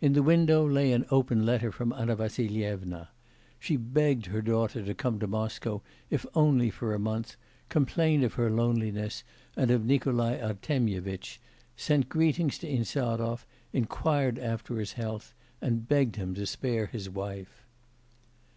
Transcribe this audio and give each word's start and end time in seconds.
In 0.00 0.14
the 0.14 0.22
window 0.24 0.68
lay 0.68 0.90
an 0.90 1.06
open 1.10 1.46
letter 1.46 1.70
from 1.70 1.92
Anna 1.92 2.16
Vassilyevna. 2.16 3.10
She 3.60 3.76
begged 3.76 4.26
her 4.26 4.42
daughter 4.42 4.82
to 4.84 4.94
come 4.96 5.20
to 5.20 5.28
Moscow 5.28 5.80
if 6.10 6.26
only 6.34 6.70
for 6.70 6.92
a 6.92 6.98
month, 6.98 7.36
complained 7.68 8.24
of 8.24 8.34
her 8.34 8.50
loneliness, 8.50 9.22
and 9.56 9.70
of 9.70 9.86
Nikolai 9.86 10.40
Artemyevitch, 10.40 11.40
sent 11.76 12.08
greetings 12.08 12.58
to 12.58 12.68
Insarov, 12.68 13.46
inquired 13.72 14.40
after 14.40 14.80
his 14.80 14.94
health, 14.94 15.34
and 15.62 15.86
begged 15.86 16.16
him 16.16 16.34
to 16.34 16.46
spare 16.46 16.86
his 16.86 17.08
wife. 17.08 17.64